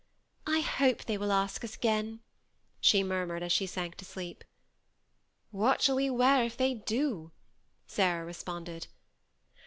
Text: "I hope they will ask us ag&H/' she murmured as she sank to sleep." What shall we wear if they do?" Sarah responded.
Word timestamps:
"I 0.47 0.61
hope 0.61 1.05
they 1.05 1.15
will 1.19 1.31
ask 1.31 1.63
us 1.63 1.75
ag&H/' 1.75 2.17
she 2.79 3.03
murmured 3.03 3.43
as 3.43 3.51
she 3.51 3.67
sank 3.67 3.97
to 3.97 4.03
sleep." 4.05 4.43
What 5.61 5.79
shall 5.79 5.97
we 5.97 6.09
wear 6.09 6.43
if 6.43 6.57
they 6.57 6.73
do?" 6.73 7.31
Sarah 7.85 8.25
responded. 8.25 8.87